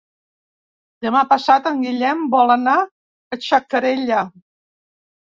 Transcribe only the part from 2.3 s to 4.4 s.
vol anar a Xacarella.